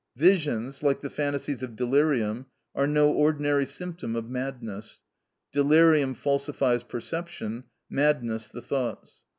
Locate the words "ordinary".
3.11-3.67